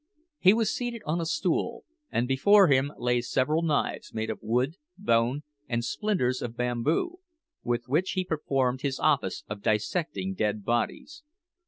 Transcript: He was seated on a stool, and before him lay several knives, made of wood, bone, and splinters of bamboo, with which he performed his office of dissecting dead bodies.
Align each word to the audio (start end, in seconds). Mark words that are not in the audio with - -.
He 0.39 0.55
was 0.55 0.75
seated 0.75 1.03
on 1.05 1.21
a 1.21 1.27
stool, 1.27 1.83
and 2.09 2.27
before 2.27 2.69
him 2.69 2.91
lay 2.97 3.21
several 3.21 3.61
knives, 3.61 4.15
made 4.15 4.31
of 4.31 4.39
wood, 4.41 4.77
bone, 4.97 5.43
and 5.69 5.85
splinters 5.85 6.41
of 6.41 6.57
bamboo, 6.57 7.19
with 7.63 7.83
which 7.87 8.13
he 8.13 8.25
performed 8.25 8.81
his 8.81 8.97
office 8.99 9.43
of 9.47 9.61
dissecting 9.61 10.33
dead 10.33 10.65
bodies. 10.65 11.21